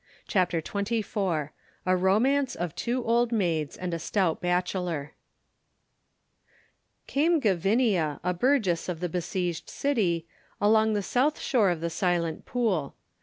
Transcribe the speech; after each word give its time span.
CHAPTER 0.27 0.63
XXIV 0.63 1.49
A 1.85 1.95
ROMANCE 1.95 2.55
OF 2.55 2.73
TWO 2.73 3.03
OLD 3.03 3.31
MAIDS 3.31 3.77
AND 3.77 3.93
A 3.93 3.99
STOUT 3.99 4.41
BACHELOR 4.41 5.11
Came 7.05 7.39
Gavinia, 7.39 8.19
a 8.23 8.33
burgess 8.33 8.89
of 8.89 8.99
the 8.99 9.09
besieged 9.09 9.69
city, 9.69 10.25
along 10.59 10.93
the 10.93 11.03
south 11.03 11.39
shore 11.39 11.69
of 11.69 11.81
the 11.81 11.91
Silent 11.91 12.47
Pool. 12.47 12.95